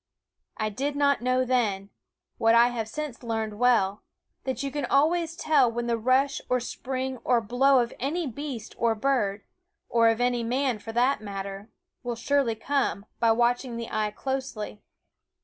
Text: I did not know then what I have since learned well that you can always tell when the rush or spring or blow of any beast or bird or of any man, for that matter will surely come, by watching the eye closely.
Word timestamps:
I 0.57 0.69
did 0.69 0.95
not 0.95 1.21
know 1.21 1.45
then 1.45 1.91
what 2.39 2.55
I 2.55 2.69
have 2.69 2.87
since 2.89 3.21
learned 3.21 3.59
well 3.59 4.01
that 4.45 4.63
you 4.63 4.71
can 4.71 4.83
always 4.85 5.35
tell 5.35 5.71
when 5.71 5.85
the 5.85 5.95
rush 5.95 6.41
or 6.49 6.59
spring 6.59 7.17
or 7.23 7.39
blow 7.39 7.77
of 7.81 7.93
any 7.99 8.25
beast 8.25 8.73
or 8.79 8.95
bird 8.95 9.43
or 9.89 10.09
of 10.09 10.19
any 10.19 10.41
man, 10.43 10.79
for 10.79 10.91
that 10.91 11.21
matter 11.21 11.69
will 12.01 12.15
surely 12.15 12.55
come, 12.55 13.05
by 13.19 13.31
watching 13.31 13.77
the 13.77 13.89
eye 13.91 14.09
closely. 14.09 14.81